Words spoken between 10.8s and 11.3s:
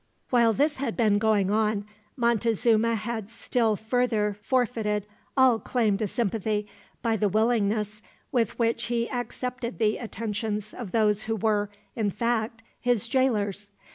those